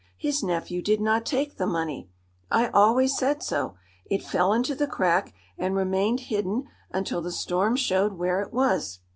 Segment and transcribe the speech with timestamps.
[0.17, 2.09] His nephew did not take the money.
[2.49, 3.75] I always said so.
[4.07, 9.01] It fell into the crack, and remained hidden until the storm showed where it was."